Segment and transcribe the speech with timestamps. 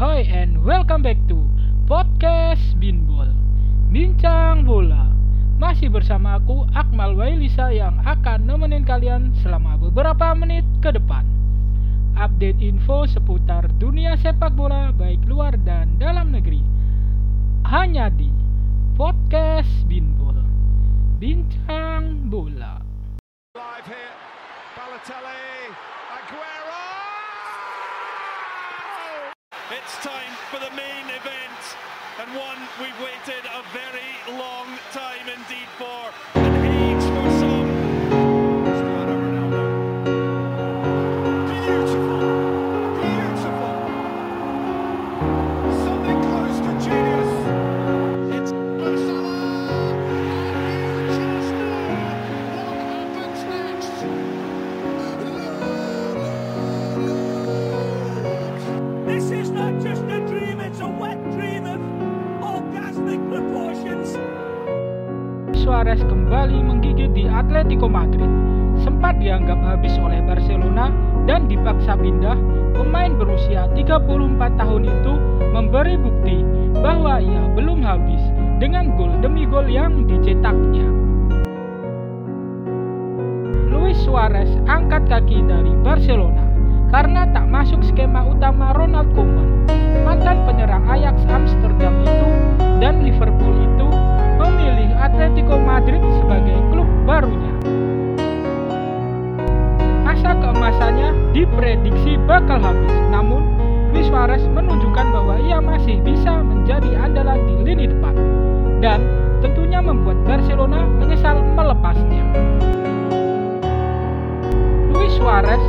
[0.00, 1.36] Ahoy and welcome back to
[1.84, 3.28] Podcast Binbol
[3.92, 5.12] Bincang Bola.
[5.60, 11.28] Masih bersama aku Akmal Wailisa yang akan nemenin kalian selama beberapa menit ke depan.
[12.16, 16.64] Update info seputar dunia sepak bola baik luar dan dalam negeri
[17.68, 18.32] Hanya di
[18.96, 20.40] Podcast Binbol.
[21.20, 22.80] Bincang Bola.
[23.52, 24.16] Live here,
[24.72, 25.49] Balotelli,
[30.48, 31.62] for the main event,
[32.20, 36.69] and one we've waited a very long time indeed for,
[65.60, 68.28] Suarez kembali menggigit di Atletico Madrid.
[68.80, 70.88] Sempat dianggap habis oleh Barcelona
[71.28, 72.32] dan dipaksa pindah,
[72.72, 75.12] pemain berusia 34 tahun itu
[75.52, 76.40] memberi bukti
[76.80, 78.24] bahwa ia belum habis
[78.56, 80.88] dengan gol demi gol yang dicetaknya.
[83.68, 86.48] Luis Suarez angkat kaki dari Barcelona
[86.88, 89.68] karena tak masuk skema utama Ronald Koeman.
[90.08, 92.29] Mantan penyerang Ajax Amsterdam itu
[102.50, 103.46] bakal habis, namun
[103.94, 108.10] Luis Suarez menunjukkan bahwa ia masih bisa menjadi andalan di lini depan
[108.82, 109.06] dan
[109.38, 112.26] tentunya membuat Barcelona menyesal melepasnya.
[114.90, 115.62] Luis Suarez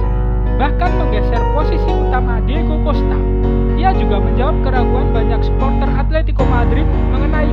[0.57, 3.17] bahkan menggeser posisi utama Diego Costa.
[3.77, 7.50] Ia juga menjawab keraguan banyak supporter Atletico Madrid mengenai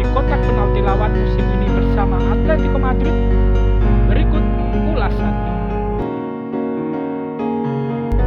[0.00, 3.12] di kotak penalti lawan musim ini bersama Atletico Madrid?
[4.08, 4.40] Berikut
[4.96, 5.52] ulasannya.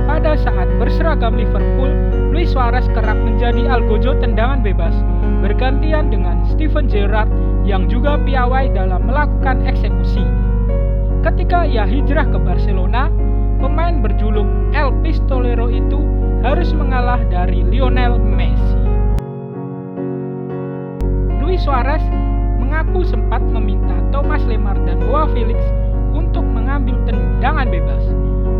[0.05, 1.89] Pada saat berseragam Liverpool,
[2.29, 4.93] Luis Suarez kerap menjadi algojo tendangan bebas,
[5.41, 7.33] bergantian dengan Steven Gerrard
[7.65, 10.21] yang juga piawai dalam melakukan eksekusi.
[11.25, 13.09] Ketika ia hijrah ke Barcelona,
[13.57, 14.45] pemain berjuluk
[14.77, 15.97] El Pistolero itu
[16.45, 18.82] harus mengalah dari Lionel Messi.
[21.53, 22.01] Luis Suarez
[22.57, 25.61] mengaku sempat meminta Thomas Lemar dan Joao Felix
[26.09, 28.01] untuk mengambil tendangan bebas.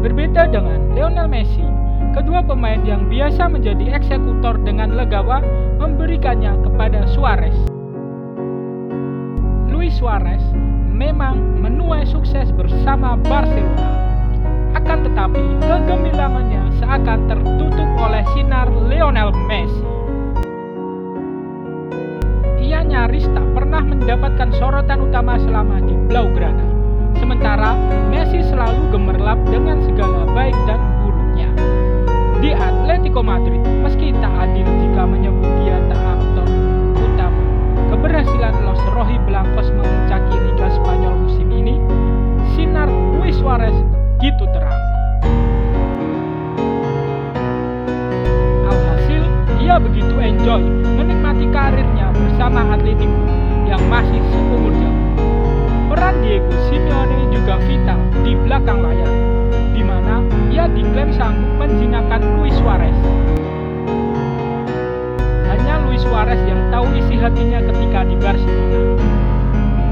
[0.06, 1.66] Berbeda dengan Lionel Messi,
[2.14, 5.42] kedua pemain yang biasa menjadi eksekutor dengan legawa
[5.82, 7.58] memberikannya kepada Suarez.
[9.74, 10.46] Luis Suarez
[10.86, 13.90] memang menuai sukses bersama Barcelona.
[14.78, 20.03] Akan tetapi, kegemilangannya seakan tertutup oleh sinar Lionel Messi.
[22.84, 26.68] Nyaris tak pernah mendapatkan sorotan utama selama di Blaugrana.
[27.16, 27.74] Sementara
[28.12, 31.50] Messi selalu gemerlap dengan segala baik dan buruknya.
[32.44, 36.48] Di Atletico Madrid, meski tak adil jika menyebut dia tak aktor
[37.00, 37.44] utama,
[37.88, 41.80] keberhasilan Los Rohi Blancos memuncaki Liga Spanyol musim ini,
[42.52, 43.76] sinar Luis Suarez
[44.20, 44.82] begitu terang.
[48.68, 49.24] Alhasil,
[49.64, 50.64] ia begitu enjoy
[51.00, 52.03] menikmati karirnya
[52.34, 53.30] bersama Atletico
[53.70, 55.02] yang masih seumur jauh.
[55.86, 59.14] Peran Diego Simeone juga vital di belakang layar,
[59.78, 62.98] di mana ia diklaim sanggup menjinakkan Luis Suarez.
[65.46, 68.82] Hanya Luis Suarez yang tahu isi hatinya ketika di Barcelona.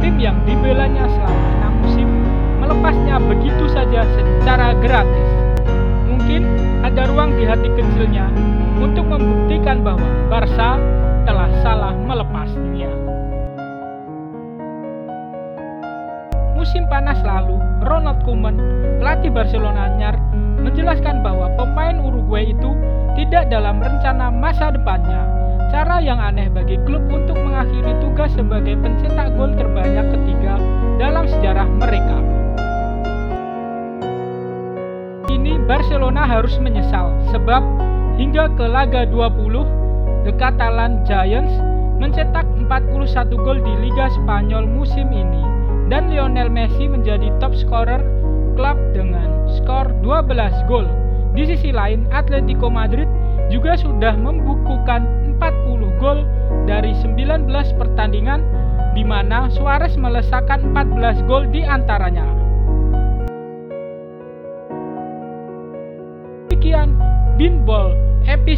[0.01, 2.09] Tim yang dibelanya selama enam musim
[2.57, 5.29] melepasnya begitu saja secara gratis.
[6.09, 6.41] Mungkin
[6.81, 8.33] ada ruang di hati kecilnya
[8.81, 10.81] untuk membuktikan bahwa Barca
[11.61, 13.11] salah melepasnya.
[16.61, 17.57] musim panas lalu,
[17.89, 18.53] Ronald Koeman,
[19.01, 20.13] pelatih Barcelona anyar,
[20.61, 22.77] menjelaskan bahwa pemain Uruguay itu
[23.17, 25.25] tidak dalam rencana masa depannya.
[25.73, 30.61] Cara yang aneh bagi klub untuk mengakhiri tugas sebagai pencetak gol terbanyak ketiga
[31.01, 32.17] dalam sejarah mereka.
[35.33, 37.65] Ini Barcelona harus menyesal sebab
[38.21, 39.80] hingga ke laga 20,
[40.21, 41.49] The Catalan Giants
[41.97, 45.41] mencetak 41 gol di Liga Spanyol musim ini
[45.89, 47.97] dan Lionel Messi menjadi top scorer
[48.53, 50.85] klub dengan skor 12 gol.
[51.33, 53.09] Di sisi lain, Atletico Madrid
[53.49, 55.09] juga sudah membukukan
[55.41, 56.21] 40 gol
[56.69, 57.49] dari 19
[57.81, 58.45] pertandingan
[58.93, 62.29] di mana Suarez melesakan 14 gol di antaranya.
[66.45, 66.93] Demikian
[67.41, 68.10] Binball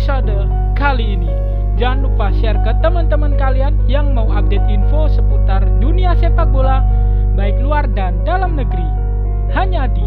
[0.03, 1.31] episode kali ini.
[1.79, 6.83] Jangan lupa share ke teman-teman kalian yang mau update info seputar dunia sepak bola,
[7.39, 8.83] baik luar dan dalam negeri.
[9.55, 10.03] Hanya di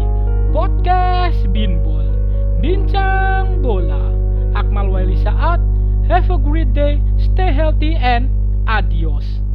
[0.53, 2.13] Podcast Binbol.
[2.61, 4.13] Bincang Bola.
[4.53, 5.57] Akmal Waili Saat.
[6.05, 8.29] Have a great day, stay healthy and
[8.69, 9.46] adios.